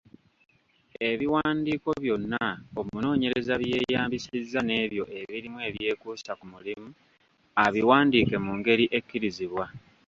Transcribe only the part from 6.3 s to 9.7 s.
ku mulimu, abiwandiike mu ngeri ekkirizibwa.